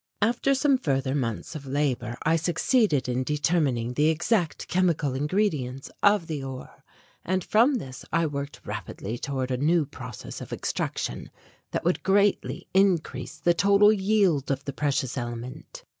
[0.23, 6.25] After some further months of labour I succeeded in determining the exact chemical ingredients of
[6.25, 6.83] the ore,
[7.23, 11.29] and from this I worked rapidly toward a new process of extraction
[11.69, 15.83] that would greatly increase the total yield of the precious element.